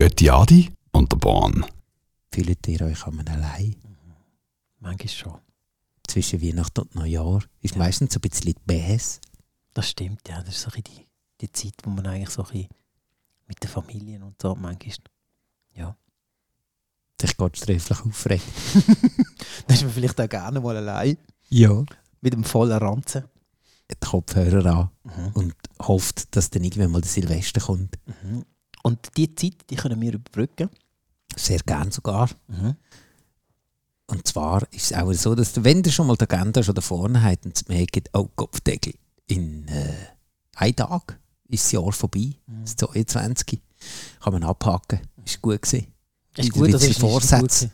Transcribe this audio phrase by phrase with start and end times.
[0.00, 1.66] Göttiadi und der Bahn.
[2.32, 3.74] Fühlt ihr euch an allein?
[4.78, 5.38] Manchmal schon.
[6.06, 7.78] Zwischen Weihnachten und Neujahr ist Ja.
[7.78, 9.20] meistens so ein bisschen Bäs.
[9.74, 10.40] Das stimmt, ja.
[10.42, 11.06] Das ist so die,
[11.40, 12.68] die Zeit, wo man eigentlich so ein bisschen
[13.48, 14.94] mit den Familien und so manchmal.
[17.20, 18.44] Sich geht sträflich aufregt.
[19.66, 21.18] Da ist man vielleicht auch gerne mal allein.
[21.48, 21.84] Ja.
[22.20, 23.24] Mit dem vollen Ranzen.
[23.90, 25.32] Die Kopfhörer an Mhm.
[25.34, 27.98] und hofft, dass dann irgendwann mal der Silvester kommt.
[28.22, 28.44] Mhm.
[28.82, 30.68] Und die Zeit, die können wir überbrücken.
[31.36, 32.28] Sehr gern sogar.
[32.48, 32.76] Mhm.
[34.06, 36.74] Und zwar ist es auch so, dass du, wenn ihr schon mal die Agenda schon
[36.74, 38.94] da vorne habt und merkt, oh Kopfdeckel,
[39.26, 39.92] in äh,
[40.56, 42.62] einem Tag ist das Jahr vorbei, Mhm.
[42.64, 43.60] das 22.
[44.20, 45.00] Kann man abhaken.
[45.24, 45.86] Ist gut gewesen.
[46.36, 47.70] Ist gut, das ist Vorsätze.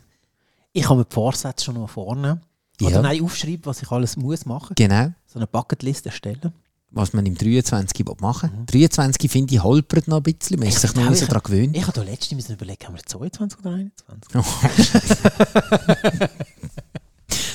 [0.73, 2.41] Ich habe mir die Vorsätze schon mal vorne.
[2.81, 4.73] Oder Ja, nein, aufschreiben, was ich alles muss machen.
[4.75, 5.13] genau.
[5.25, 6.51] So eine Bucketlist erstellen.
[6.95, 8.65] Was man im 23 will machen Mhm.
[8.67, 10.57] 23 finde ich holpert noch ein bisschen.
[10.59, 11.75] Man ist sich noch nicht so daran gewöhnt.
[11.75, 14.33] Ich habe da letztens überlegen, haben wir 22 oder 21?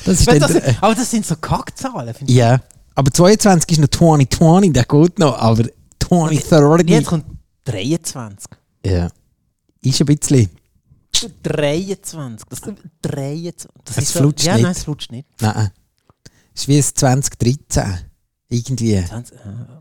[0.05, 2.13] Das ist das, äh, aber das sind so Kackzahlen.
[2.15, 2.39] finde ich.
[2.39, 2.61] ja,
[2.95, 5.65] aber 22 ist noch 2020, der geht noch, aber
[6.01, 7.25] 2030 Jetzt kommt
[7.65, 8.49] 23.
[8.85, 9.09] ja,
[9.83, 10.51] ist ein bisschen.
[11.43, 12.49] 23.
[12.49, 12.61] Das,
[13.03, 13.71] 23.
[13.85, 14.63] Das Es ist flutscht ja, nicht.
[14.63, 15.29] nein, es flutscht nicht.
[15.41, 15.71] Nein,
[16.55, 18.10] ist wie das 2013.
[18.53, 19.03] Irgendwie.
[19.05, 19.39] 20, äh,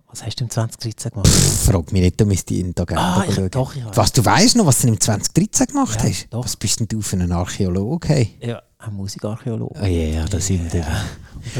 [0.08, 1.28] was hast du im 2013 gemacht?
[1.28, 3.50] Frag mich nicht, da müsste ich in der Agenda ah, ich, schauen.
[3.50, 3.98] doch, habe.
[3.98, 6.28] Was, du weißt noch, was du im 2013 gemacht Ja, hast?
[6.30, 6.46] doch.
[6.46, 8.08] Was bist denn du für ein Archäologe?
[8.08, 8.38] Hey?
[8.42, 9.74] Ja, ein Musikarchäologe.
[9.82, 10.86] Oh ja, ja, da sind wir.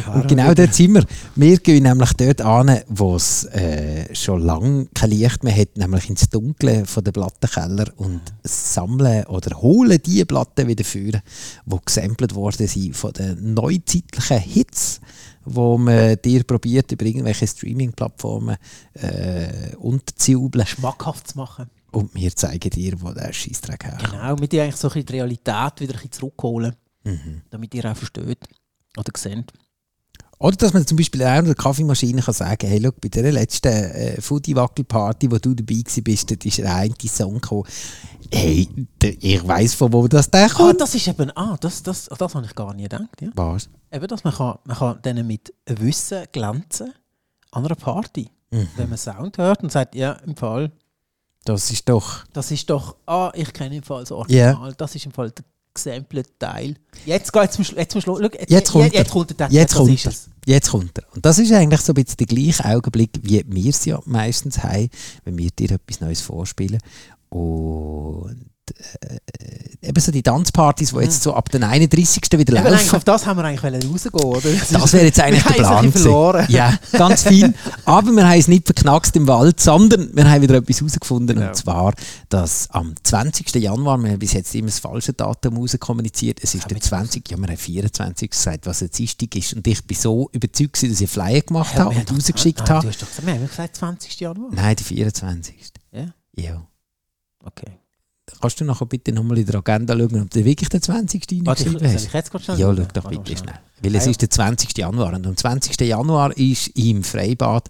[0.08, 1.06] Und Und genau dort sind wir.
[1.36, 6.10] Wir gehen nämlich dort an, wo es äh, schon lange kein Licht mehr hat, nämlich
[6.10, 11.22] ins Dunkle von den Plattenkeller und sammeln oder holen die Platten wieder führen,
[11.66, 15.02] die gesampelt worden sind von den neuzeitlichen Hits,
[15.56, 18.58] wo man dir probiert, über irgendwelche Streaming-Plattformen
[18.94, 20.66] äh, unterzujubeln.
[20.68, 21.70] schmackhaft zu machen.
[21.92, 24.12] Und wir zeigen dir, wo der Scheissdreck herkommt.
[24.12, 27.42] Genau, mit dir eigentlich so ein bisschen die Realität wieder ein bisschen zurückholen, Mhm.
[27.50, 28.48] damit ihr auch versteht
[28.98, 29.52] oder seht.
[30.42, 33.30] Oder dass man zum Beispiel auch in der Kaffeemaschine kann sagen hey, schau, bei der
[33.32, 37.66] letzten äh, Foodie-Wackel-Party, wo du dabei bist, dort ist der eine Song gekommen.
[38.32, 38.70] Hey,
[39.02, 40.80] der, ich weiss, von wo das der Ah, kommt.
[40.80, 43.22] das ist eben, ah, das, das, das habe ich gar nicht gedacht.
[43.22, 43.30] Ja.
[43.36, 43.70] Was?
[43.92, 46.94] Eben, dass man, kann, man kann denen mit Wissen glänzen
[47.52, 48.30] an einer Party.
[48.52, 48.68] Mhm.
[48.78, 50.72] Wenn man Sound hört und sagt, ja, im Fall,
[51.44, 52.24] Das ist doch...
[52.32, 54.12] das ist doch, ah, ich kenne im Fall das.
[54.14, 56.76] Original, das ist im Fall der gesampelte Teil.
[57.06, 58.20] Jetzt geht zum, jetzt zum Schluss.
[58.22, 60.12] Jetzt, Jetzt kommt jetzt, jetzt kommt der Jetzt kommt er.
[60.12, 60.30] es.
[60.46, 61.04] Jetzt kommt er.
[61.16, 64.64] Und das ist eigentlich so ein bisschen der gleiche Augenblick, wie wir es ja meistens
[64.64, 64.90] haben,
[65.26, 66.80] wenn wir dir etwas Neues vorspielen.
[67.30, 68.50] Und
[69.82, 72.24] eben so die Tanzpartys, die jetzt so ab den 31.
[72.34, 72.96] wieder Eben, laufen.
[72.96, 74.50] auf das haben wir eigentlich rausgehen, oder?
[74.72, 76.46] Das wäre jetzt eigentlich der Plan verloren.
[76.50, 77.56] Ja, ganz fein.
[77.86, 81.40] Aber wir haben es nicht verknackst im Wald, sondern wir haben wieder etwas herausgefunden.
[81.40, 81.50] Ja.
[81.50, 81.94] Und zwar,
[82.30, 83.56] dass am 20.
[83.56, 87.30] Januar, wir haben bis jetzt immer das falsche Datum rauskommuniziert, es ist der wir 20.
[87.30, 89.54] Ja, wir haben 24 gesagt, was jetzt Dienstag ist.
[89.54, 92.70] Und ich bin so überzeugt, dass ich einen Flyer gemacht Ja, habe und rausgeschickt ah,
[92.70, 92.82] habe.
[92.82, 94.20] Du hast doch gesagt, wir haben gesagt 20.
[94.20, 94.50] Januar.
[94.52, 95.56] Nein, der 24.
[95.92, 96.14] Ja?
[96.36, 96.68] Ja.
[97.44, 97.80] Okay.
[98.42, 101.22] Kannst du nachher bitte nochmal in der Agenda schauen, ob du wirklich den 20.
[101.46, 102.06] Warte, ich, reingeschrieben soll hast?
[102.06, 103.60] ich jetzt schnell Ja, schau doch bitte schnell.
[103.82, 104.78] Weil es ist der 20.
[104.78, 105.80] Januar und am 20.
[105.82, 107.70] Januar ist im Freibad,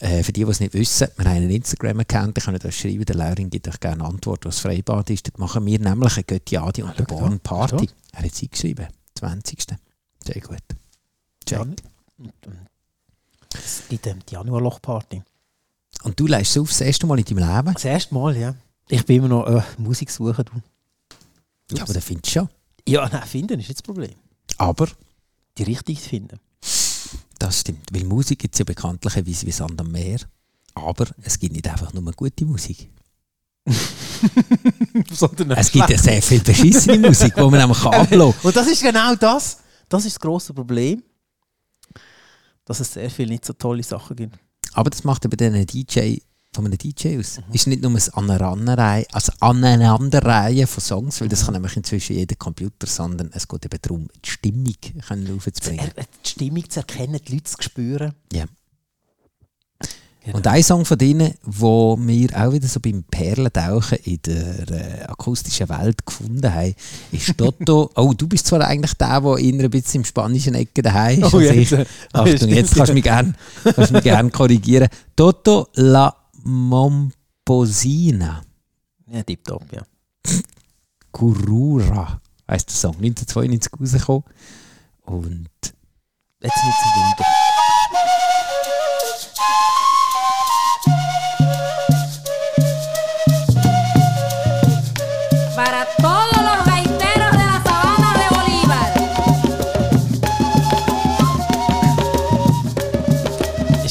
[0.00, 3.04] äh, für die, die es nicht wissen, wir haben einen Instagram-Account, ich kann euch schreiben,
[3.04, 5.26] der Laurin gibt euch gerne eine Antwort, was Freibad ist.
[5.26, 7.88] Dort machen wir nämlich eine Göttiadi und eine schau da, Born Party.
[8.12, 9.66] Er hat es eingeschrieben, 20.
[10.24, 10.58] Sehr gut.
[11.46, 11.58] Check.
[11.60, 11.76] Ähm,
[13.90, 13.98] die
[14.30, 15.22] Januarlochparty.
[16.02, 17.74] Und du leist es auf das erste Mal in deinem Leben?
[17.74, 18.54] Das erste Mal, ja.
[18.88, 20.44] Ich bin immer noch äh, Musik suchen.
[20.44, 21.76] Du.
[21.76, 22.48] Ja, aber das findest du schon.
[22.86, 24.14] Ja, nein, finden ist nicht das Problem.
[24.58, 24.88] Aber
[25.56, 26.38] Die richtige finden.
[27.38, 30.18] das stimmt, weil Musik gibt es ja bekanntlicherweise wie Sand am Meer.
[30.74, 32.90] Aber es gibt nicht einfach nur gute Musik.
[35.56, 39.14] Es gibt ja sehr viel beschissene Musik, die man kann ablassen Und das ist genau
[39.16, 39.58] das.
[39.88, 41.02] Das ist das grosse Problem.
[42.64, 44.38] Dass es sehr viele nicht so tolle Sachen gibt.
[44.72, 46.18] Aber das macht eben den DJ
[46.54, 47.40] von einem DJ aus.
[47.52, 52.36] Ist nicht nur ein Aneinanderreihen, also Aneinanderreihen von Songs, weil das kann nämlich inzwischen jeder
[52.36, 54.74] Computer, sondern es geht eben darum, die Stimmung
[55.06, 55.90] können aufzubringen.
[56.24, 58.12] Die Stimmung zu erkennen, die Leute zu spüren.
[58.32, 58.46] Ja.
[60.24, 60.38] Genau.
[60.38, 65.04] Und ein Song von denen, wo wir auch wieder so beim Perlentauchen in der äh,
[65.04, 66.74] akustischen Welt gefunden haben,
[67.12, 67.90] ist Toto.
[67.94, 71.34] oh, du bist zwar eigentlich der, der in ein bisschen im spanischen Ecke daheim ist.
[71.34, 71.72] Oh, jetzt.
[71.72, 71.86] ich.
[72.14, 73.34] Achtung, jetzt kannst du mich gerne
[74.02, 74.88] gern korrigieren.
[75.14, 78.42] Toto la Momposina.
[79.06, 79.82] Ja, tipptopp, ja.
[81.10, 82.96] Kurura heisst der Song.
[82.96, 84.24] 1992 rausgekommen.
[85.02, 85.48] Und
[86.44, 87.24] Jetzt nicht zum Wunder.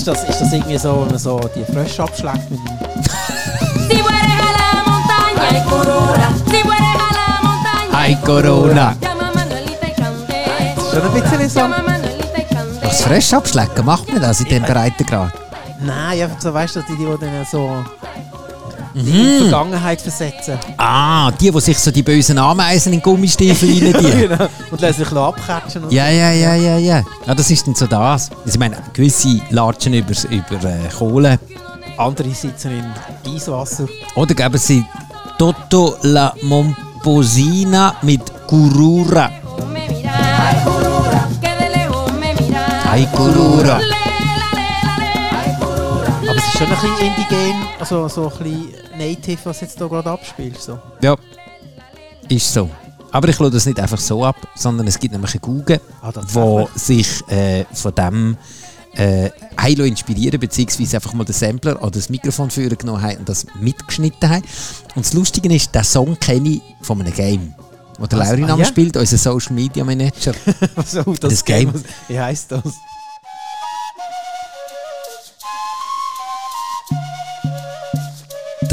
[0.04, 2.78] Ist das, ist das irgendwie so, wenn man so die Frösche abschlägt mit dem
[3.88, 6.28] Si fueres a la montaña, ay Corona.
[6.46, 8.96] Si fueres a la montaña, Ay, Corona.
[10.92, 11.62] Schon ein bisschen so.
[12.82, 15.32] Was frisch abschlecken, macht man das in dem Breitengrad?
[15.80, 17.86] Nein, einfach so, weißt du, die, die dann so
[18.96, 19.12] in Mhm.
[19.12, 20.58] die Vergangenheit versetzen.
[20.78, 24.48] Ah, die, die sich so die bösen Ameisen in Gummistiefel rein genau.
[24.72, 25.84] Und lassen sich noch abkatschen.
[25.90, 27.04] Ja, ja, ja, ja, ja.
[27.26, 28.30] Ja, das ist dann so das.
[28.30, 31.40] Also, ich meine, gewisse latschen über, über äh, Kohle.
[31.98, 32.72] Andere sitzen
[33.26, 33.88] in Eiswasser.
[34.16, 34.84] Oder geben sie
[35.38, 39.30] Toto la Momposina mit Gurura.
[42.92, 43.80] Ay Gurura.
[46.22, 49.88] Aber es ist schon ein bisschen indigen, also so ein bisschen native, was jetzt hier
[49.90, 50.60] gerade abspielt.
[50.62, 50.80] So.
[51.02, 51.16] Ja,
[52.30, 52.70] ist so.
[53.12, 56.12] Aber ich schaue das nicht einfach so ab, sondern es gibt nämlich eine Google, Ah,
[56.32, 58.38] wo sich äh, von dem
[58.96, 63.30] äh, lassen inspirieren beziehungsweise einfach mal den Sampler oder das Mikrofon führen genommen haben und
[63.30, 64.44] das mitgeschnitten haben.
[64.96, 67.54] Und das Lustige ist, der Song kenne ich von einem Game,
[68.00, 68.30] wo der Was?
[68.30, 68.66] Laurin Ah, am ja?
[68.66, 70.34] spielt, unser Social Media Manager.
[70.86, 71.72] so, das, Das Game.
[71.74, 72.64] was- Wie heisst das?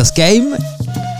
[0.00, 0.56] Das Game,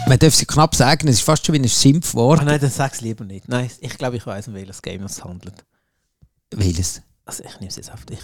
[0.06, 2.41] man darf es knapp sagen, es ist fast schon wie ein Schimpfwort.
[2.41, 3.47] Ah nein, dann sag's lieber nicht.
[3.47, 5.67] Nein, ich glaube, ich weiß, um welches Game es handelt.
[6.50, 7.03] Welches?
[7.27, 8.21] Also ich nehme es jetzt auf dich.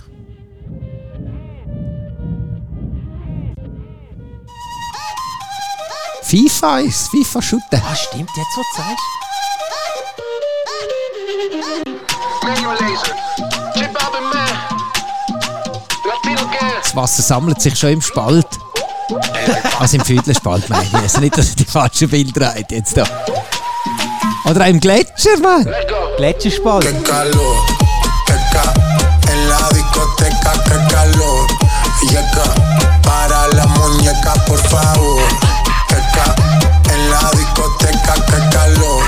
[6.23, 7.83] FIFA ist FIFA Shooter.
[7.87, 8.57] Ah, stimmt, jetzt
[16.03, 16.73] Latino Gang.
[16.81, 18.49] Das Wasser sammelt sich schon im Spalt.
[19.79, 20.95] Also im Viertelspalt meine ich.
[20.95, 23.05] Also nicht, dass ihr die falschen Bilder jetzt da.
[24.45, 25.69] Oder auch im Gletscher, Mann.
[26.17, 26.85] Gletscherspalt.
[26.85, 27.67] Qué calor,
[28.27, 28.73] que ca
[29.33, 31.47] en la discoteca, que calor.
[32.11, 32.55] Yeca,
[33.03, 35.23] para la muñeca, por favor.
[35.89, 36.35] Que ca
[36.93, 39.05] en la discoteca, que calor.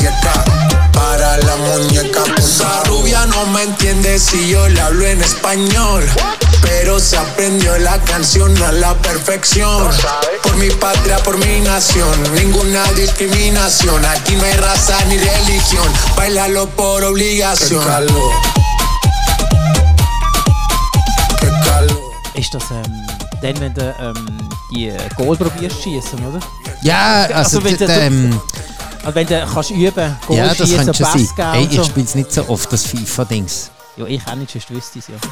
[0.00, 0.44] Yeca,
[0.92, 6.04] para la muñeca, por Esa rubia no me entiende si yo le hablo en español.
[6.64, 9.88] Pero se aprendió la canción a la perfección.
[10.42, 14.04] Por mi patria, por mi nación, ninguna discriminación.
[14.04, 15.88] Aquí no hay raza ni religión.
[16.16, 17.80] Bailalo por obligación.
[17.82, 18.32] Qué calor.
[21.40, 22.00] Qué calor.
[22.34, 23.06] Ist das ähm,
[23.42, 26.40] dann, wenn du ähm, die Goal probierst zu schießen, oder?
[26.82, 28.40] Ja, also, Also, wenn du- ähm,
[29.04, 31.84] Also wenn du kannst üben, Goal ja, schießen, Pass geben Ey, ich so.
[31.84, 33.70] spiele es nicht so oft, das FIFA-Dings.
[33.96, 35.28] Ja, ich auch nicht, sonst wüsste ich es ja.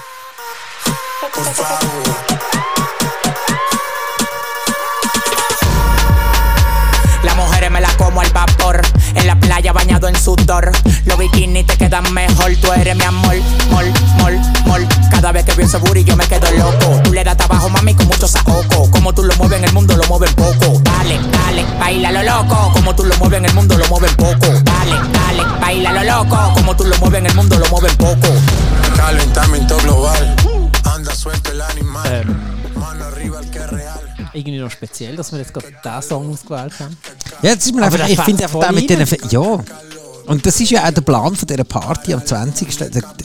[9.14, 10.72] En la playa bañado en sudor.
[11.04, 12.54] Los bikinis te quedan mejor.
[12.56, 13.34] Tú eres mi amor,
[13.70, 14.88] mol, mol, mol.
[15.10, 17.00] Cada vez que ese booty yo me quedo loco.
[17.04, 18.90] Tú le das trabajo, mami, con mucho saoco.
[18.90, 20.80] Como tú lo mueves en el mundo, lo mueven poco.
[20.82, 22.72] Dale, dale, baila lo loco.
[22.72, 24.46] Como tú lo mueves en el mundo, lo mueven poco.
[24.62, 26.54] Dale, dale, baila lo loco.
[26.54, 28.28] Como tú lo mueves en el mundo, lo mueven poco.
[28.96, 30.51] Calentamiento global.
[32.10, 32.36] Ähm,
[34.32, 36.96] irgendwie noch speziell, dass wir jetzt gerade diesen Song ausgewählt haben.
[37.42, 38.98] Ja, das ist mir einfach, ich finde einfach voll den mit rein.
[39.04, 39.30] diesen...
[39.30, 39.58] Ja.
[40.24, 42.80] Und das ist ja auch der Plan von dieser Party am 20.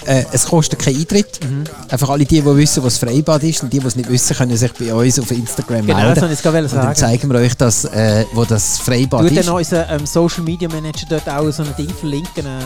[0.08, 1.40] Äh, es kostet keinen Eintritt.
[1.44, 1.64] Mhm.
[1.90, 4.58] Einfach alle die, die wissen, was Freibad ist und die, die es nicht wissen, können
[4.58, 6.16] sich bei uns auf Instagram Genau, melden.
[6.16, 6.96] das wollte ich jetzt gerade und dann sagen.
[6.96, 9.48] zeigen wir euch, das, äh, wo das Freibad Du dann ist.
[9.48, 12.46] unser ähm, Social Media Manager dort auch so ein Ding verlinken.
[12.48, 12.60] Äh,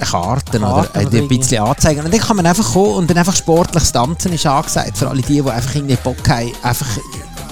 [0.00, 2.04] Karten, oder, äh, oder die ein bisschen anzeigen.
[2.04, 4.96] Und dann kann man einfach kommen und dann einfach sportliches Tanzen ist angesagt.
[4.98, 6.88] Für alle die, die einfach irgendwie Bock haben, einfach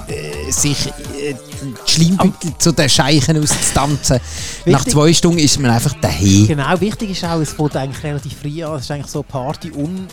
[0.09, 4.19] äh, sich äh, die Schleimbeutel zu den Scheichen auszutanzen.
[4.67, 6.47] Nach Wichtig- zwei Stunden ist man einfach daheim.
[6.47, 8.77] genau, wichtig ist auch, es fängt eigentlich relativ früh an.
[8.77, 10.09] Es ist eigentlich so eine Party un,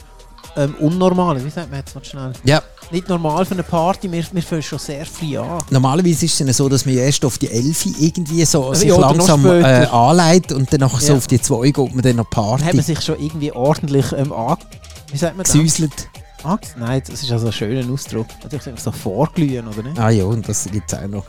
[0.58, 1.44] ähm, unnormal.
[1.44, 2.34] Wie sagt man jetzt mal schnell?
[2.44, 5.60] Ja, Nicht normal für eine Party, wir, wir fangen schon sehr früh an.
[5.70, 8.98] normalerweise ist es so, dass man ja erst auf die 11 irgendwie so sich Ja,
[8.98, 11.18] noch langsam äh, anleitet und dann nachher so Ja.
[11.18, 12.82] auf die 2 geht man dann noch Dann hat man Party.
[12.82, 14.58] sich schon irgendwie ordentlich ähm, an...
[15.12, 15.54] Wie sagt man das?
[15.54, 16.08] Gesäuselt.
[16.44, 18.28] Ah, nein, das ist also ein schöner Ausdruck.
[18.44, 20.00] Natürlich so vorglühen, oder nicht?
[20.00, 21.26] Ah ja, und das gibt es auch noch.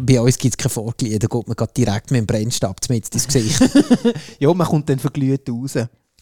[0.00, 3.26] Bei uns gibt es kein Vorglied, da geht man direkt mit dem Brennstab mit ins
[3.26, 3.60] Gesicht.
[4.38, 5.74] Ja, man kommt dann verglüht raus.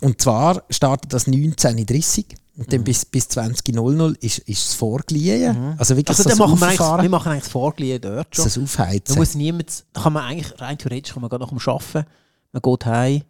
[0.03, 2.25] Und zwar startet das 19.30
[2.59, 2.71] und Mhm.
[2.71, 5.75] dann bis, bis 20.00 ist, ist das Vorglühen.
[5.79, 8.35] Also wirklich Also so dann das machen wir, eigentlich, wir machen eigentlich das Vorglühen dort
[8.37, 8.45] schon.
[8.45, 9.15] das Aufheizen.
[9.15, 9.85] Da muss niemand...
[9.93, 12.07] Da kann man eigentlich, rein theoretisch, kann man gerade nach dem Arbeiten,
[12.53, 13.23] man geht heim,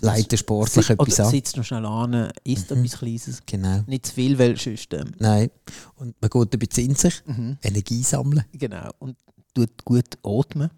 [0.00, 1.30] Leiten sportlich sit- etwas an.
[1.30, 2.84] sitzt noch schnell an, isst Mhm.
[2.84, 3.42] etwas Kleines.
[3.46, 3.82] Genau.
[3.86, 4.92] Nicht zu viel, weil sonst...
[4.92, 5.50] Ähm, Nein.
[5.96, 7.56] Und man geht ein bisschen in sich, mhm.
[7.62, 8.44] Energie sammeln.
[8.52, 8.90] Genau.
[8.98, 9.16] Und
[9.54, 10.70] tut gut atmen.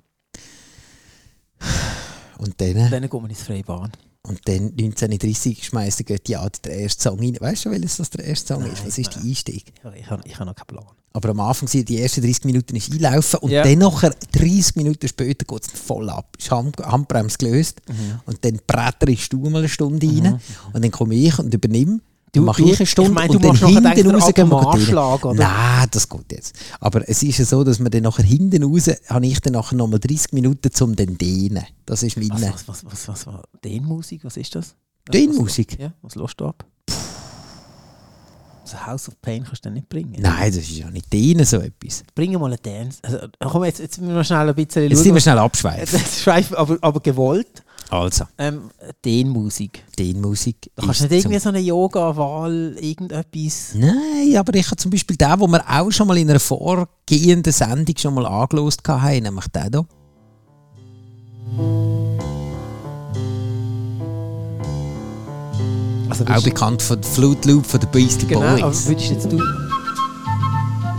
[2.38, 3.91] Und dann, Dann geht man ins Freibahn.
[4.26, 7.37] Und dann 1930 schmeißt der Götti an den ersten Song rein.
[7.40, 8.84] Weißt du, welches das der erste Song ist?
[8.87, 9.72] Was ist der Einstieg?
[9.96, 10.84] Ich habe ich hab noch keinen Plan.
[11.14, 13.62] Aber am Anfang sind die ersten 30 Minuten ist einlaufen und Ja.
[13.62, 16.37] dann nachher 30 Minuten später geht es voll ab.
[16.38, 18.20] Ist Hand, Handbremse gelöst Mhm.
[18.26, 20.40] und dann bretterst du mal eine Stunde rein
[20.72, 22.00] und dann komme ich und übernehme.
[22.32, 25.35] Du- mache ich eine Stunde ich meine, und dann hinten raus gehen wir?
[25.35, 26.54] Nein, das geht jetzt.
[26.80, 29.76] Aber es ist ja so, dass man dann nachher hinten raus, habe ich dann nachher
[29.76, 31.64] nochmal 30 Minuten zum den dehnen.
[31.87, 34.25] Das ist Was, meine was, was, was, was war Dehnmusik?
[34.25, 34.75] Was ist das?
[35.12, 35.78] Dehnmusik.
[35.78, 36.64] Ja, was lässt du ab?
[38.62, 40.14] Also House of Pain kannst du nicht bringen.
[40.18, 42.02] Nein, das ist ja nicht dehnen so etwas.
[42.14, 42.99] Bring mal einen Dance.
[43.02, 45.99] Also, komm, jetzt, jetzt müssen wir schnell ein bisschen Jetzt sind wir schnell abschweifen.
[46.56, 47.64] Aber, aber gewollt.
[47.90, 48.71] Also, Ähm,
[49.04, 49.83] Dehnmusik.
[49.99, 50.71] Dehnmusik.
[50.76, 53.73] Kannst du nicht irgendwie so eine Yoga-Wahl, irgendetwas.
[53.75, 57.52] Nein, aber ich habe zum Beispiel den, den wir auch schon mal in einer vorgehenden
[57.52, 59.87] Sendung schon mal angelost haben, nämlich den hier.
[66.11, 68.87] Also, Auch bekannt von Flute Loop von den Beastie Genau, aber Boys.
[68.87, 69.38] würdest jetzt du.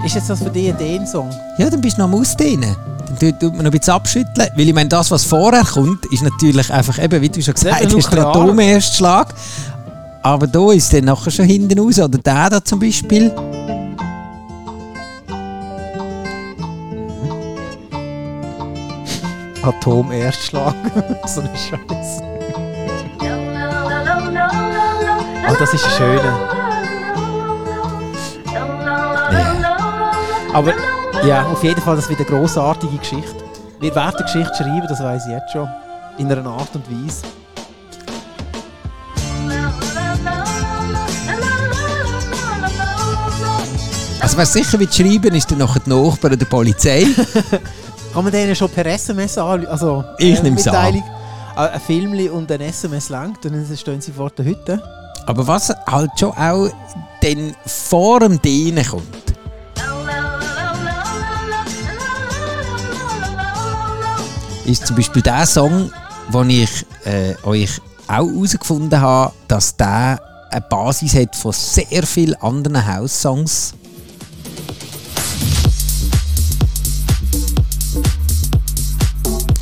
[0.06, 1.29] Ist jetzt das für dich ein Dehn-Song?
[1.58, 2.75] Ja, dann bist du noch am Ausdehnen.
[3.06, 4.48] Dann tut, tut man noch ein bisschen abschütteln.
[4.56, 7.75] Weil ich meine, das, was vorher kommt, ist natürlich einfach eben, wie du schon gesagt
[7.75, 8.27] hast, der nuklear.
[8.27, 9.34] Atomerstschlag.
[10.24, 12.00] Aber da ist dann nachher schon hinten raus.
[12.00, 13.29] Oder der da zum Beispiel.
[19.62, 20.75] Atom-Erstschlag.
[21.27, 22.24] so eine Scheiße.
[25.46, 26.60] Ah, das ist ein schöner.
[30.53, 30.74] Aber
[31.25, 33.44] ja, auf jeden Fall, das wird eine grossartige Geschichte.
[33.79, 35.68] Wir werden eine Geschichte schreiben, das weiß ich jetzt schon.
[36.18, 37.22] In einer Art und Weise.
[44.20, 47.06] Also wer sicher wird schreiben, ist dann nachher die Nachbarn der Polizei.
[48.13, 49.65] Kann man denen schon per SMS an?
[49.68, 50.74] Also, Ich nehm's an.
[50.94, 51.03] Mitteilung,
[51.56, 54.82] äh, Ein Film und ein SMS langt und dann stehen sie vor der Hütte.
[55.25, 56.70] Aber was halt schon auch
[57.22, 59.18] dann vor dem Dehnen kommt,
[64.69, 65.91] ist zum Beispiel der Song,
[66.33, 70.19] den ich äh, euch auch herausgefunden habe, dass der
[70.51, 73.73] eine Basis hat von sehr vielen anderen House-Songs.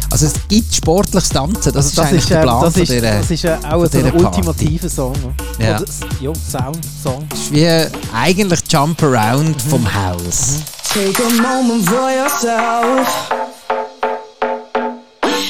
[0.09, 3.17] Also es gibt sportliches Tanzen, das, ist eigentlich der äh, Plan das von ist, dieser-
[3.17, 5.13] das ist äh, auch so ein ultimativer Song.
[5.59, 5.75] Ja.
[5.75, 7.27] Oder, s- ja, Sound-Song.
[7.33, 7.67] ist wie
[8.15, 10.59] eigentlich Jump Around vom Haus.
[10.91, 13.29] Take a moment for yourself.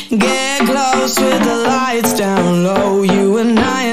[0.10, 3.02] Get close with the lights down low.
[3.04, 3.84] You and I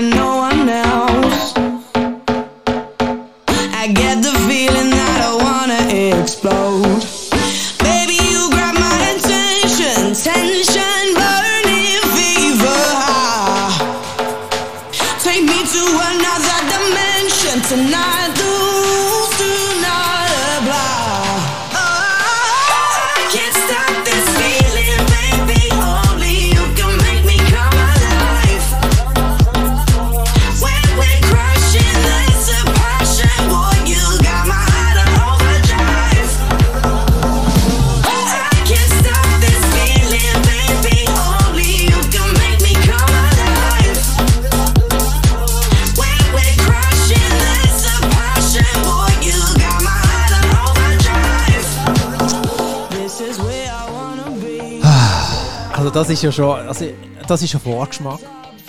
[55.95, 56.87] das ist ja schon, also
[57.27, 58.19] das ist ein Vorgeschmack.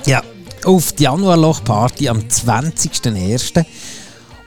[0.05, 0.21] Ja,
[0.63, 3.65] auf die Januarloch-Party am 20.01.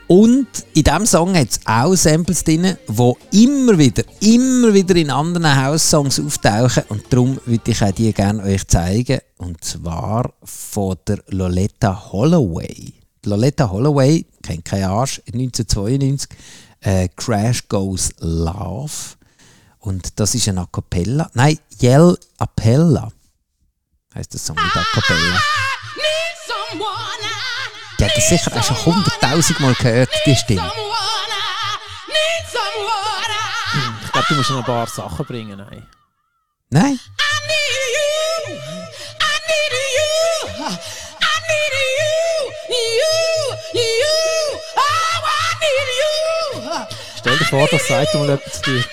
[0.07, 5.11] Und in diesem Song hat es auch Samples drin, die immer wieder, immer wieder in
[5.11, 6.83] anderen House-Songs auftauchen.
[6.87, 9.19] Und darum würde ich auch die gerne euch zeigen.
[9.37, 12.93] Und zwar von der Loletta Holloway.
[13.23, 16.29] Die Loletta Holloway, kennt kein Arsch, 1992,
[16.81, 19.18] äh, Crash Goes Love.
[19.79, 21.29] Und das ist ein A Cappella.
[21.33, 23.11] Nein, Yell Appella
[24.13, 25.39] heißt der Song mit A Cappella.
[27.97, 30.71] Die hat das sicher auch schon hunderttausend Mal gehört, die Stimme.
[34.03, 35.57] Ich glaube, du musst noch ein paar Sachen bringen.
[35.57, 35.87] Nein.
[36.69, 36.99] Nein?
[47.17, 48.83] Stell dir vor, das sagt mal etwas zu dir.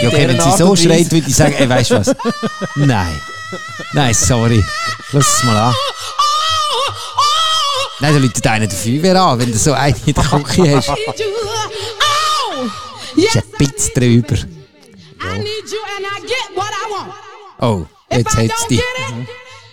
[0.00, 2.14] Ja, okay, wenn sie so schreit, würde ich sagen, ey, weißt du was?
[2.74, 3.20] Nein.
[3.92, 4.64] Nein, sorry.
[5.12, 5.74] Lass es mal an.
[8.00, 10.90] Nein, da läutet einer der Feuerwehr an, wenn du so einen in der Küche hast.
[13.16, 14.36] Ist ein bisschen drüber.
[17.58, 18.76] Oh, Jetzt hat's die.
[18.76, 19.28] get it,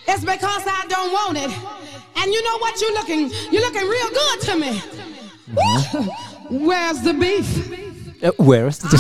[0.08, 1.52] it's because I don't want it.
[2.16, 2.80] And you know what?
[2.80, 4.82] You're looking, you're looking real good to me.
[5.54, 6.66] Woo.
[6.66, 7.46] Where's the beef?
[8.24, 8.98] Äh, where's the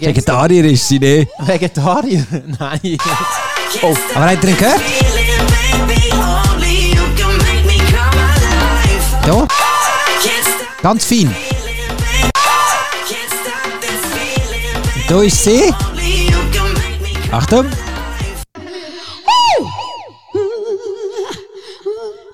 [0.00, 1.30] Vegetarier ist sie nicht.
[1.38, 2.26] Vegetarier?
[2.58, 2.98] Nein.
[3.80, 4.80] Oh, aber habt ihr ihn gehört?
[9.24, 9.46] Ja,
[10.82, 11.32] ganz fein.
[14.96, 15.72] Und da ist sie.
[17.30, 17.66] Achtung.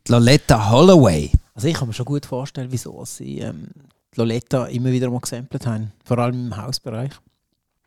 [0.09, 1.31] Loletta Holloway.
[1.55, 3.69] Also ich kann mir schon gut vorstellen, wieso sie ähm,
[4.17, 5.93] Loletta immer wieder mal gesampelt haben.
[6.05, 7.13] Vor allem im Hausbereich.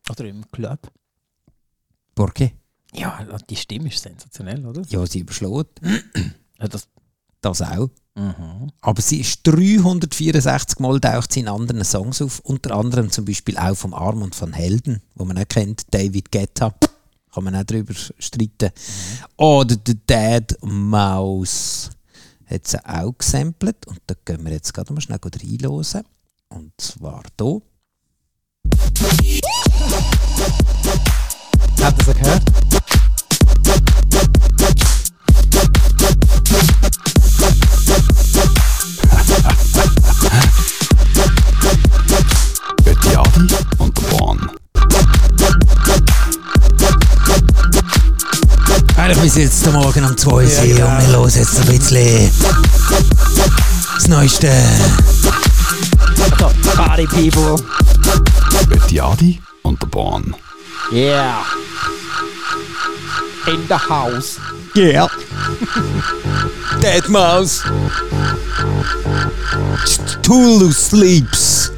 [0.09, 0.91] Oder im Club.
[2.15, 2.51] Porque?
[2.93, 3.19] Ja,
[3.49, 4.81] die Stimme ist sensationell, oder?
[4.89, 5.79] Ja, sie überschlägt.
[6.59, 6.87] Ja, das,
[7.41, 7.89] Das auch.
[8.81, 13.57] Aber sie ist 364 Mal taucht sie in anderen Songs auf, unter anderem zum Beispiel
[13.57, 16.73] auch vom Armand von Helden, wo man auch kennt, David Guetta,
[17.33, 18.71] kann man auch drüber streiten.
[19.37, 21.91] Oder der Dad Mouse
[22.45, 26.03] hat sie auch gesampelt und da gehen wir jetzt gerade mal schnell reinhören.
[26.49, 27.61] Und zwar hier.
[31.85, 32.43] habt ihr das gehört?
[42.83, 44.51] Betty Adi und der Bahn.
[48.97, 50.97] Eigentlich müssen wir jetzt am Morgen um 2 Uhr sein ja.
[50.97, 52.31] und wir hören jetzt ein bisschen
[53.95, 54.51] das Neueste.
[56.75, 57.57] Party People.
[58.69, 60.35] Betty Adi und der Bahn.
[60.91, 61.43] Yeah.
[63.47, 64.39] In the house.
[64.75, 65.07] Yeah.
[66.81, 67.63] Dead mouse.
[70.21, 71.71] Tulu sleeps.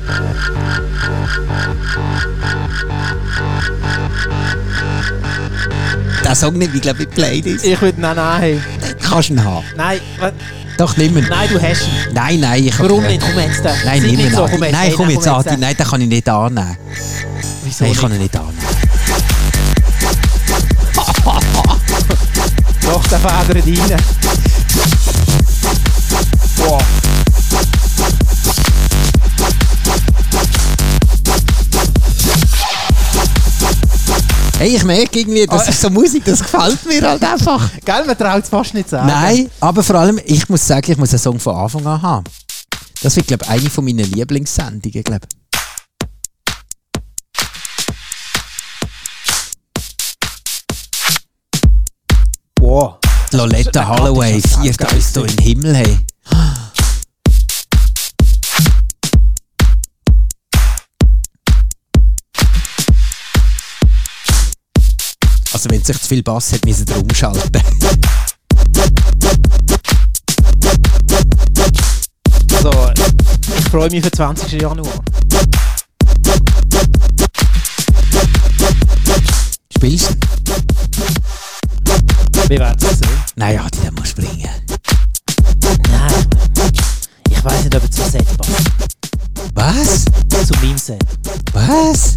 [6.23, 7.65] Der Song nicht, ich glaube, ich Playlist.
[7.65, 8.63] Ich würde nein, nein.
[9.01, 9.65] Kannst du ihn haben?
[9.75, 9.99] Nein,
[10.81, 11.27] Doch, nimm ihn.
[11.29, 12.11] nein, du hast ihn.
[12.11, 13.21] Nein, nein, ich Warum nicht?
[13.21, 13.63] Komm jetzt.
[13.63, 13.71] da.
[13.85, 14.71] Nein, nimm ihn so, komm jetzt.
[14.71, 15.43] Nein, komm jetzt an.
[15.43, 15.59] jetzt.
[15.59, 16.77] Nein, den kann ich nicht annehmen.
[17.63, 18.57] Wieso Nein, ich kann ihn nicht annehmen.
[22.81, 24.40] Doch, der federt rein.
[34.61, 37.67] Hey, ich merke irgendwie, das ist so Musik, das gefällt mir halt einfach.
[37.83, 39.07] Gell, man traut es fast nicht sagen.
[39.07, 42.23] Nein, aber vor allem, ich muss sagen, ich muss einen Song von Anfang an haben.
[43.01, 45.25] Das wird, glaube ich, eine von meinen Lieblingssendungen, glaube
[52.59, 52.97] Wow.
[53.31, 53.37] ich.
[53.39, 55.97] Loletta Holloway, hier in den Himmel, hey.
[65.53, 67.61] Also wenn es sich zu viel Bass hat, müssen wir umschalten.
[72.53, 72.91] Also,
[73.57, 74.61] ich freue mich für den 20.
[74.61, 75.03] Januar.
[79.75, 80.15] Spielst du?
[82.47, 83.23] Wir werden es sehen.
[83.35, 84.49] Nein, ja, die muss springen.
[85.89, 86.27] Nein.
[87.29, 88.71] Ich weiß nicht, ob es zum Set passt.
[89.53, 90.05] Was?
[90.47, 91.03] Zu meinem Set.
[91.53, 92.15] Was?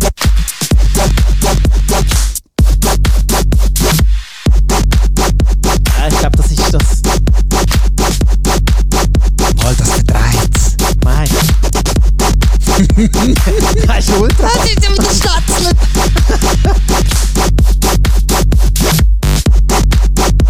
[14.24, 14.48] Ultra.
[14.54, 15.76] Das ist ja wieder Statzlet.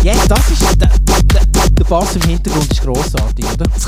[0.03, 0.63] Ja, das ist.
[0.63, 3.67] Der, der, der Bass im Hintergrund ist grossartig, oder?
[3.67, 3.87] Das,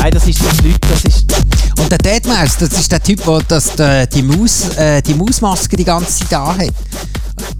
[0.00, 1.24] Nein, das ist nicht Leute, das ist.
[1.78, 5.76] Und der Deadmaus, das ist der Typ, der das, der, die, Maus, äh, die Mausmaske
[5.76, 6.74] die ganze Zeit da hat.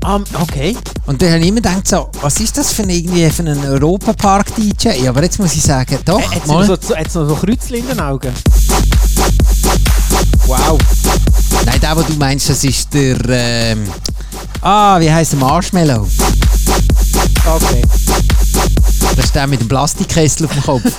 [0.02, 0.76] Ah, okay.
[1.06, 3.62] Und dann habe ich immer gedacht, so, was ist das für, ein, irgendwie für einen
[3.64, 5.06] Europapark-DJ?
[5.08, 6.64] Aber jetzt muss ich sagen, doch, Äh, Hat mal.
[6.66, 8.32] so, so, hat's noch so Kreuzchen in den Augen?
[10.46, 10.78] Wow.
[11.66, 13.16] Nein, der, den du meinst, das ist der.
[13.28, 13.84] Ähm,
[14.62, 16.06] ah, wie heißt der Marshmallow?
[17.46, 17.82] Okay.
[19.16, 20.84] Das ist der mit dem Plastikkessel auf dem Kopf.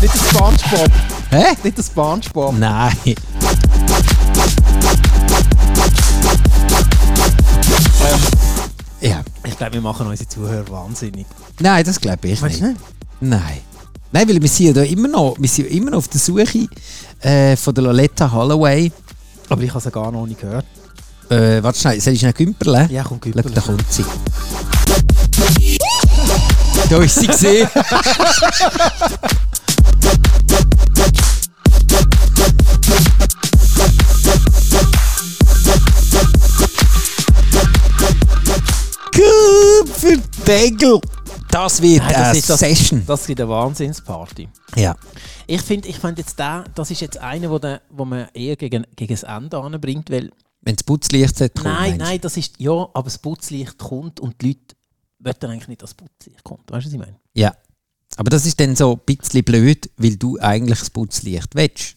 [0.00, 0.90] Nicht der Spongebob.
[1.30, 1.44] Hä?
[1.62, 2.54] Nicht der Spongebob.
[2.58, 2.92] Nein.
[9.54, 11.26] Ich glaube, wir machen unsere Zuhörer wahnsinnig.
[11.60, 12.70] Nein, das glaube ich weißt nicht.
[12.70, 12.80] nicht.
[13.20, 13.60] Nein.
[14.10, 16.66] Nein, weil wir sind ja immer noch, wir sind immer noch auf der Suche
[17.20, 18.90] äh, von der Loletta Holloway.
[19.48, 20.66] Aber ich habe sie gar noch nicht gehört.
[21.30, 22.88] Äh, warte schnell, soll ich schnell Kümperle?
[22.90, 23.48] Ja, komm, Kümperle.
[23.54, 24.04] Da kommt sie.
[26.90, 27.68] da ist sie gesehen.
[40.46, 41.00] Degel!
[41.50, 43.04] Das wird Nein, eine ist das, Session.
[43.06, 44.48] Das wird eine Wahnsinnsparty.
[44.76, 44.96] Ja.
[45.46, 48.56] Ich finde ich find jetzt der, das ist jetzt einer, wo, der, wo man eher
[48.56, 50.30] gegen, gegen das Ende anbringt, weil
[50.62, 54.40] Wenn das Putzlicht kommen, nein, meinst nein, das ist ja, aber das Putzlicht kommt und
[54.40, 54.74] die Leute
[55.20, 56.70] wollen eigentlich nicht, dass das Putzlicht kommt.
[56.70, 57.16] Weißt du, was ich meine?
[57.34, 57.54] Ja.
[58.16, 61.96] Aber das ist dann so ein bisschen blöd, weil du eigentlich das Putzlicht willst.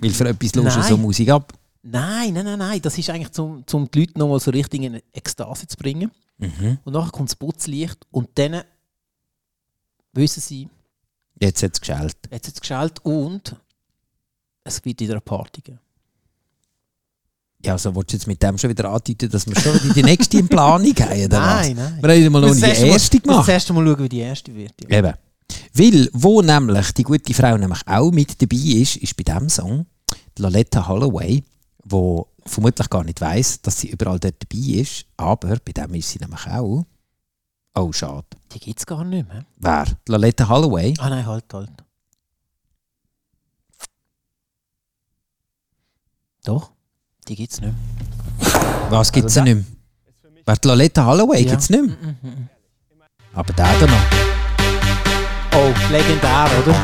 [0.00, 0.88] weil für etwas los Nein.
[0.88, 1.52] so Musik ab.
[1.82, 2.82] Nein, nein, nein, nein.
[2.82, 6.10] Das ist eigentlich, um, um die Leute nochmal so richtig in eine Ekstase zu bringen.
[6.38, 6.78] Mhm.
[6.84, 8.62] Und nachher kommt das Putzlicht und dann
[10.12, 10.68] wissen sie,
[11.40, 12.16] Jetzt hat es geschält.
[12.30, 13.56] jetzt hat es geschält und
[14.64, 15.78] es wird wieder eine Party geben.
[17.64, 20.02] Ja, also willst du jetzt mit dem schon wieder andeuten, dass wir schon wieder die
[20.02, 21.24] nächste in Planung haben?
[21.24, 21.90] Oder Nein, was?
[21.92, 22.02] nein.
[22.02, 23.48] Wir haben mal noch nicht die erste Mal- erste Das gemacht.
[23.48, 24.74] erste Mal schauen, wie die erste wird.
[24.88, 24.98] Ja.
[24.98, 25.14] Eben.
[25.74, 29.86] Weil, wo nämlich die gute Frau nämlich auch mit dabei ist, ist bei diesem Song
[30.38, 31.42] die Loletta Holloway,
[31.84, 36.10] wo vermutlich gar nicht weiß, dass sie überall dort dabei ist, aber bei dem ist
[36.10, 36.84] sie nämlich auch.
[37.74, 38.26] Oh, schade.
[38.52, 39.44] Die gibt es gar nicht mehr.
[39.58, 39.84] Wer?
[39.84, 40.94] Die Loletta Holloway?
[40.98, 41.70] Ah nein, halt, halt.
[46.44, 46.72] Doch,
[47.28, 48.90] die gibt es nicht mehr.
[48.90, 49.76] Was gibt es Also denn nicht mehr?
[50.46, 51.50] Wer die Loletta Holloway Ja.
[51.50, 51.96] gibt es nicht mehr?
[51.96, 52.48] Mm, mm, mm.
[53.34, 54.04] Aber der da noch.
[55.52, 56.74] Oh, legendär, oder?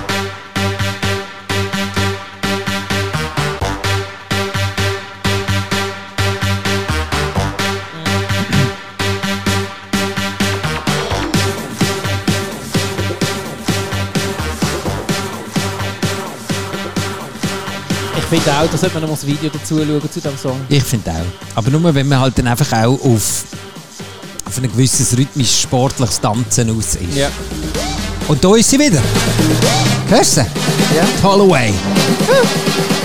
[18.29, 20.61] Finde auch, da sollte man noch mal das Video dazu schauen zu diesem Song.
[20.69, 21.57] Ich finde auch.
[21.57, 23.45] Aber nur, wenn man halt dann einfach auch auf,
[24.45, 27.17] auf ein gewisses rhythmisch sportliches Tanzen aus ist.
[27.17, 27.29] Ja.
[28.29, 29.01] Und da ist sie wieder.
[30.09, 30.47] Hörst du sie?
[30.97, 31.05] Ja.
[31.23, 31.73] Holloway.
[32.29, 32.96] Also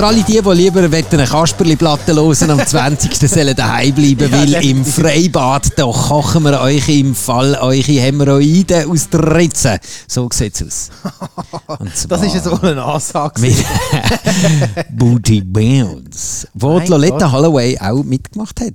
[0.00, 3.28] für alle die, die lieber eine Kasperli-Platte hören am 20.
[3.28, 8.90] sollen daheim bleiben, Ja, weil im Freibad da kochen wir euch im Fall eure Hämorrhoiden
[8.90, 9.78] aus der Ritze.
[10.08, 10.90] So sieht es
[11.68, 12.08] aus.
[12.08, 13.42] Das ist jetzt auch eine Ansage.
[13.42, 13.56] mit
[14.90, 17.32] Booty Bounce, wo Mein die Loletta Gott.
[17.32, 18.72] Holloway auch mitgemacht hat.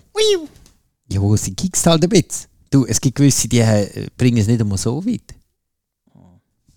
[1.12, 2.46] Ja, wo sie kickst halt ein bisschen.
[2.70, 5.34] Du, es gibt gewisse, die äh, bringen es nicht einmal so weit.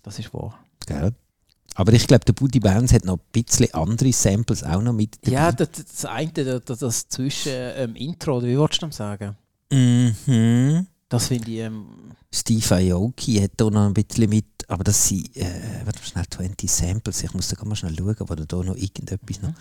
[0.01, 0.57] Das ist wahr.
[0.87, 1.13] Gell?
[1.79, 5.15] Aber ich glaube, der Booty Bounce hat noch ein bisschen andere Samples auch noch mit
[5.21, 5.31] dabei.
[5.31, 8.97] Ja, das, das eine, das, das, das zwischen ähm, Intro, oder wie wolltest du das
[8.97, 9.37] sagen?
[9.71, 10.87] Mhm.
[11.07, 11.59] Das finde ich.
[11.59, 11.85] Ähm,
[12.35, 15.45] Steve Aoki hat da noch ein bisschen mit, aber das sind, äh,
[15.85, 17.23] warte mal schnell, 20 Samples.
[17.23, 19.53] Ich muss da mal schnell schauen, ob da da noch irgendetwas noch.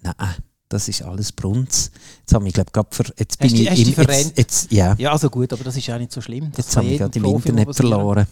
[0.00, 0.34] Nein,
[0.70, 1.90] das ist alles Brunz.
[2.20, 5.12] Jetzt habe ich, glaube gerade für, jetzt bin Hast ich im, jetzt, jetzt, ja, ja,
[5.12, 6.50] also gut, aber das ist auch nicht so schlimm.
[6.52, 8.26] Das jetzt habe ich gerade im Profi Internet verloren.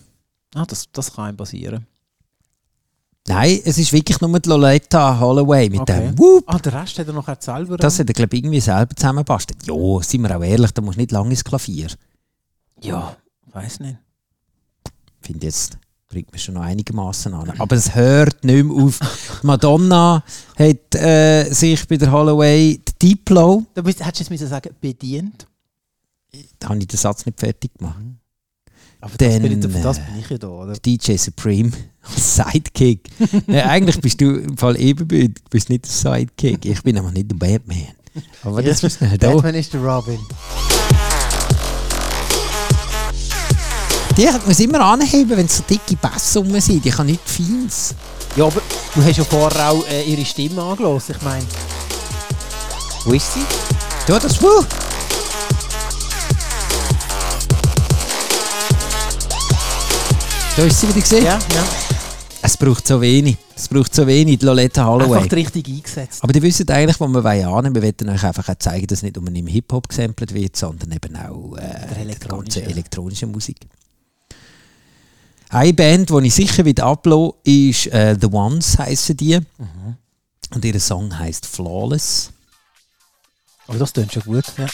[0.54, 1.86] Ah, das, das kann passieren.
[3.28, 6.00] Nein, es ist wirklich nur die Loletta Holloway mit Okay.
[6.10, 6.44] dem Whoop.
[6.46, 7.76] Ah, der Rest hat er noch selber.
[7.76, 9.66] Das hat er, glaube ich, irgendwie selber zusammenbastelt.
[9.66, 11.88] Ja, sind wir auch ehrlich, da musst du nicht lange ins Klavier.
[12.82, 13.16] ja,
[13.52, 13.96] weiß nicht.
[15.20, 17.52] finde jetzt bringt mir schon noch einigermaßen an.
[17.58, 19.00] Aber es hört nicht mehr auf.
[19.42, 20.22] Madonna
[20.56, 24.70] hat äh, sich bei der Holloway die Diplo, Da müsst- hättest du jetzt müssen sagen,
[24.80, 25.46] bedient.
[26.60, 27.96] da habe ich den Satz nicht fertig gemacht.
[29.06, 30.72] Aber Dann, das bin ich, für das bin ich ja da, oder?
[30.72, 31.70] DJ Supreme
[32.02, 33.08] als Sidekick.
[33.46, 36.64] Nein, eigentlich bist du im Fall ebenbürtig, du bist nicht der Sidekick.
[36.64, 37.86] Ich bin aber nicht der Batman.
[38.42, 39.30] Aber das ist nicht da.
[39.30, 40.18] Batman ist der Robin.
[44.16, 46.84] Die man immer anheben, wenn so dicke Bass rum sind.
[46.84, 47.94] Die kann nicht Feins.
[48.34, 48.62] Ja, aber
[48.94, 51.14] du hast ja vorher auch äh, ihre Stimme angelassen.
[51.16, 51.44] Ich meine,
[53.04, 53.40] wo ist sie?
[54.08, 54.64] Ja, das Wuh.
[60.56, 61.24] Da ist sie wieder gesehen.
[61.24, 61.64] Ja, ja.
[62.40, 63.36] Es braucht so wenig.
[63.54, 65.18] Es braucht so wenig, die Loletta Holloway.
[65.18, 66.22] Einfach richtig eingesetzt.
[66.22, 67.74] Aber die wissen eigentlich, wo wir wollen.
[67.74, 71.14] Wir wollen euch einfach auch zeigen, dass nicht nur im Hip-Hop gesampelt wird, sondern eben
[71.16, 72.60] auch äh, der elektronische.
[72.60, 73.58] ganze elektronische Musik.
[75.50, 79.38] Eine Band, die ich sicher wieder ablasse, ist äh, The Ones, heissen die.
[80.54, 82.30] Und ihr Song heißt Flawless.
[83.66, 84.44] Aber das klingt schon gut.
[84.56, 84.66] Ja.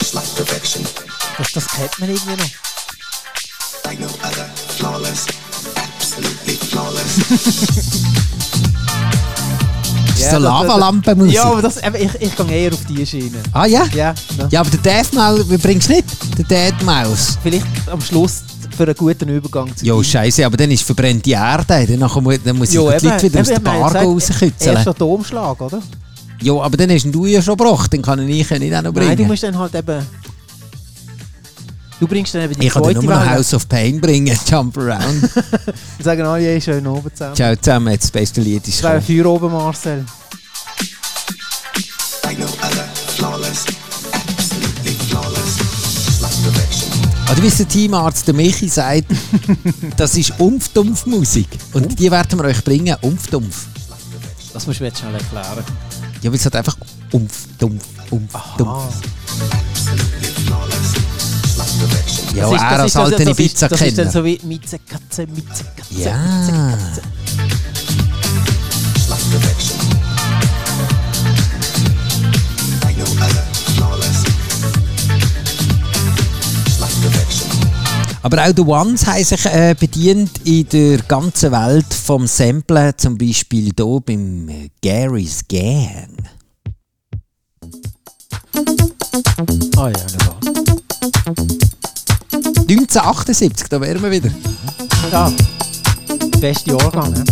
[0.00, 0.84] It's like perfection,
[1.38, 3.84] Das, das kennt man irgendwie noch.
[3.84, 4.48] like no other.
[4.78, 5.26] Flawless,
[5.76, 7.18] absolutely flawless.
[7.18, 8.06] ist
[10.18, 11.34] Ja, so Lavalampenmusik.
[11.34, 13.36] Ja, aber das, ich, ich gehe eher auf die Schiene.
[13.52, 13.84] ah ja?
[13.94, 14.48] Ja, ne?
[14.50, 16.06] Ja, aber der Deathmaus, wie bringst du nicht?
[16.38, 17.36] Der Deadmaus.
[17.42, 18.42] Vielleicht am Schluss
[18.74, 21.86] für einen guten Übergang zu Jo, scheiße, aber dann ist verbrennte Erde.
[21.86, 23.64] Dann, nachher mu- dann muss ich Jo, die Leute wieder aus eben, der wir haben
[23.80, 24.76] Bar gesagt, rauskützeln.
[24.76, 25.82] Erst Atomschlag, oder?
[26.42, 27.92] Jo, aber dann hast du ja schon gebracht.
[27.92, 29.08] Dann kann ich ihn nicht auch noch bringen.
[29.08, 30.02] Nein, du musst dann halt eben...
[31.98, 33.26] Du bringst dann eben die ich kann dir zweite nur noch.
[33.26, 34.38] House of Pain bringen.
[34.46, 35.22] Jump around.
[35.22, 37.34] Und sagen alle, schön oben zusammen.
[37.34, 39.02] Ciao zusammen, jetzt das beste Lied ist gekommen.
[39.02, 40.04] Feuer oben, Marcel.
[47.32, 49.06] Oder wie der Teamarzt der Michi sagt,
[49.96, 51.48] das ist Umfdumpf-Musik.
[51.72, 53.66] Und die werden wir euch bringen, Umfdumpf.
[54.52, 55.64] Das musst du mir jetzt schnell erklären.
[56.22, 56.76] Ja, weil es hat einfach
[57.10, 59.02] Umfdumpf, Umfdumpf.
[62.36, 64.78] Ja, Das ist- er das als ist- das ist- Das ist dann so wie Mitze,
[64.80, 66.16] Katze, Mitze, Katze, Ja.
[66.16, 67.02] Mitze, Katze.
[78.22, 83.16] Aber auch die Ones haben sich äh, bedient in der ganzen Welt vom Samplen, zum
[83.16, 86.16] Beispiel hier beim äh, Gary's Gang.
[89.76, 91.85] Ah ja, nicht
[92.36, 94.30] 1978, da wären wir wieder.
[95.10, 95.32] Ja.
[96.40, 97.24] Beste Jahrgang, ne?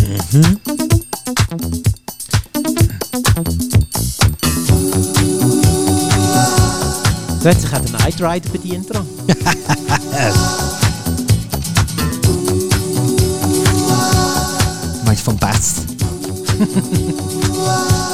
[7.43, 9.05] Da hat sich auch der Night Rider bedient dran.
[15.05, 15.75] Meinst du vom Bass?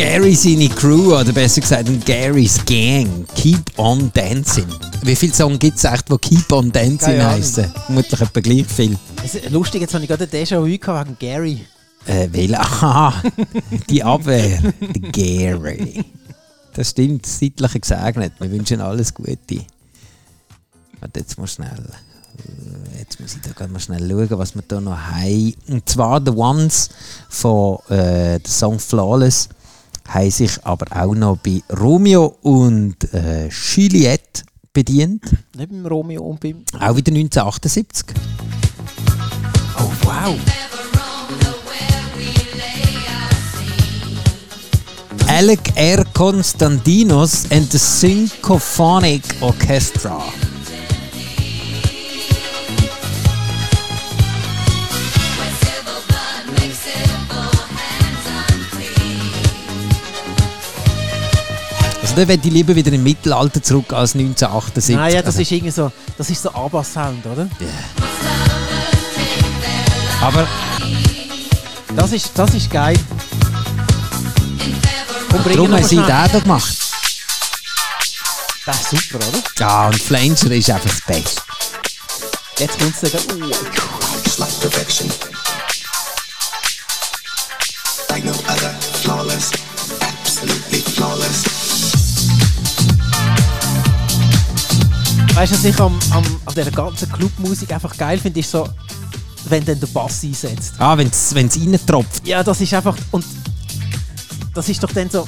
[0.00, 4.64] Gary seine Crew, oder besser gesagt ein Gary's Gang, Keep on Dancing.
[5.02, 7.32] Wie viele Songs gibt es echt, die Keep on Dancing Ahnung.
[7.32, 7.70] heißen?
[7.84, 8.96] Vermutlich etwa gleich viel.
[9.50, 11.66] Lustig, jetzt habe ich gerade ein Déjà-vu gehabt wegen Gary.
[12.06, 13.22] Äh, weil, aha,
[13.90, 16.02] die Abwehr, der Gary.
[16.72, 18.32] Das stimmt, das Zeitliche gesegnet.
[18.38, 19.36] Wir wünschen alles Gute.
[20.98, 21.90] Warte, jetzt mal schnell.
[22.98, 25.54] Jetzt muss ich da gerade mal schnell schauen, was wir da noch haben.
[25.68, 26.88] Und zwar The Ones
[27.28, 29.50] von äh, der Song Flawless
[30.10, 34.42] haben sich aber auch noch bei Romeo und äh, Juliette
[34.72, 35.24] bedient.
[35.56, 36.64] Nicht beim Romeo und beim...
[36.74, 38.06] Auch wieder 1978.
[39.78, 40.36] Oh, wow.
[45.28, 46.04] Alec R.
[46.12, 50.20] Konstantinos and the Symphonic Orchestra.
[62.10, 64.96] Also da werde ich lieber wieder im Mittelalter zurück als 1978.
[64.96, 65.92] Nein, ja, das Also, ist irgendwie so...
[66.18, 67.48] Das ist so ABBA-Sound, oder?
[70.20, 70.48] aber
[71.94, 72.98] Das ist, das ist geil.
[75.34, 76.76] Ihn darum haben sie den da gemacht.
[78.66, 79.38] Das ist super, oder?
[79.60, 81.42] Ja, und Flanger ist einfach das Beste.
[82.58, 83.22] Jetzt kommt es dann...
[83.40, 83.46] Oh,
[95.40, 98.68] Weißt du, was ich am, am, an dieser ganzen Clubmusik einfach geil finde, ist so,
[99.48, 100.74] wenn dann der Bass einsetzt.
[100.76, 102.28] Ah, wenn es reintropft.
[102.28, 102.94] Ja, das ist einfach.
[103.10, 103.24] Und
[104.52, 105.26] das ist doch dann so.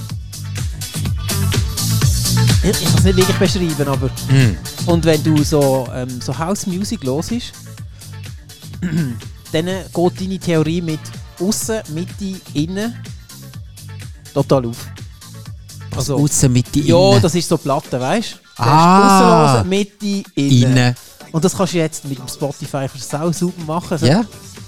[2.62, 4.08] Ich, ich kann es nicht wirklich beschreiben, aber.
[4.28, 4.58] Mm.
[4.84, 7.54] Und wenn du so, ähm, so House Music los ist,
[9.50, 11.00] dann geht deine Theorie mit
[11.40, 12.94] außen, Mitte, innen
[14.34, 14.76] total auf.
[15.96, 18.62] Also, Aussen mit die ja, das ist so Platte, weißt du?
[18.62, 19.56] Ah.
[19.58, 20.62] Außen, Mitte, innen.
[20.62, 20.96] Innen.
[21.32, 23.92] Und das kannst du jetzt mit dem Spotify auch super machen.
[23.92, 24.22] Also, Ja.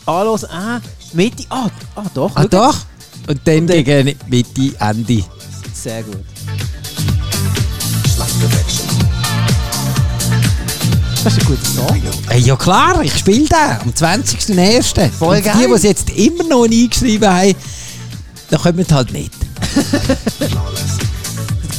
[0.06, 0.80] Anlos, ah,
[1.12, 2.32] Mitte, ah, ah doch.
[2.34, 2.76] Ah doch.
[3.26, 5.24] Und dann Und dann- gegen Mitte, Ende.
[5.72, 6.20] Sehr gut.
[11.24, 12.02] Das ist ein guter Song.
[12.28, 15.10] Ey, ja klar, ich spiele den am 20.01.
[15.10, 15.54] Voll Und geil.
[15.58, 17.54] Die, die es jetzt immer noch nicht eingeschrieben haben,
[18.50, 19.32] da kommen halt nicht.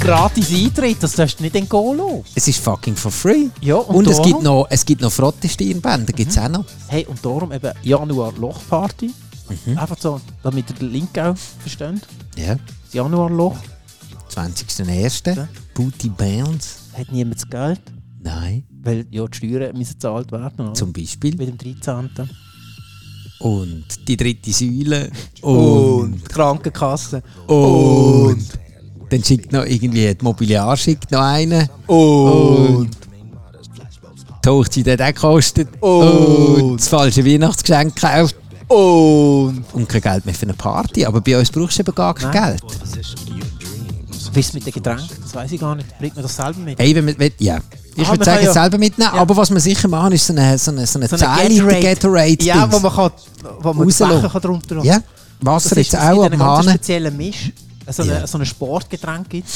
[0.06, 2.24] Gratis Eintritt, das darfst du nicht in Golo.
[2.36, 3.48] Es ist fucking for free.
[3.60, 6.64] Ja, und, Und, es gibt noch, es gibt noch Frottestirnbänder, gibt es auch noch.
[6.88, 9.12] Hey, und darum eben Januar Lochparty.
[9.66, 9.76] Mhm.
[9.76, 12.02] Einfach so, damit ihr den Link auch versteht.
[12.38, 12.54] Ja.
[12.54, 13.58] Das Januar Loch
[14.32, 15.36] 20.01.
[15.36, 15.48] Ja.
[15.74, 16.82] Booty Bands.
[16.96, 17.82] hat niemand das Geld,
[18.22, 20.68] Nein, weil ja die Steuern müssen gezahlt werden.
[20.68, 20.74] Oder?
[20.76, 21.36] zum Beispiel.
[21.36, 22.30] Mit dem 13.
[23.40, 25.10] Und die dritte Säule.
[25.42, 27.24] Und die Krankenkasse.
[27.48, 28.55] Und.
[29.10, 31.70] Dann schickt noch irgendwie die Mobiliar schickt noch einen.
[31.88, 32.90] Und.
[34.44, 35.68] Die Hochzeit hat auch gekostet.
[35.82, 36.62] Und.
[36.62, 38.36] Und das falsche Weihnachtsgeschenk gekauft.
[38.68, 39.64] Und.
[39.74, 41.06] Und kein Geld mehr für eine Party.
[41.06, 42.58] Aber bei uns brauchst du eben gar kein Nein.
[42.60, 42.64] Geld.
[44.34, 45.08] Wie ist mit den Getränken?
[45.22, 45.98] Das weiß ich gar nicht.
[45.98, 46.78] Bringt man das selber mit?
[46.78, 47.60] Hey, wenn man, wenn, ja.
[47.96, 49.12] Ich Ah, würde sagen, kann ja- selber mitnehmen.
[49.16, 49.22] Ja.
[49.22, 51.48] Aber was wir sicher machen, ist so eine, so eine, so eine So 10 eine
[51.54, 52.44] Liter Gatorade.
[52.44, 53.12] Ja, wo man, kann,
[53.62, 53.88] wo man.
[53.88, 55.00] Becher kann drunter lassen Ja,
[55.40, 56.74] Wasser Das ist, jetzt auch am einen ganz Hahn.
[56.74, 57.52] speziellen Misch.
[57.88, 58.28] So, eine, Ja.
[58.28, 59.48] so ein Sportgetränk gibt.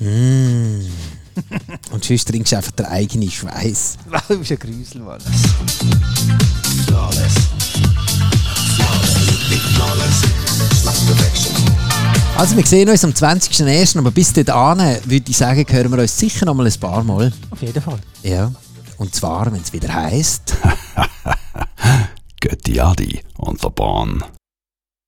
[0.00, 0.80] Mm.
[1.92, 3.96] Und sonst trinkst du einfach den eigenen Schweiß.
[4.28, 5.20] du bist ein Grüsel, Mann.
[12.36, 13.98] Also wir sehen uns am 20.01.
[13.98, 17.32] Aber bis dahin würde ich sagen, hören wir uns sicher noch mal ein paar Mal.
[17.50, 17.98] Auf jeden Fall.
[18.22, 18.50] Ja.
[18.96, 20.56] Und zwar, wenn es wieder heisst.
[22.40, 24.24] Götti Adi und der Bahn.